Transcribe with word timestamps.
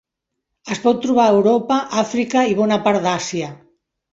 Es 0.75 0.79
pot 0.85 1.03
trobar 1.03 1.25
a 1.27 1.35
Europa, 1.35 1.79
Àfrica 2.05 2.47
i 2.55 2.59
bona 2.63 2.81
part 2.89 3.03
d'Àsia. 3.07 3.53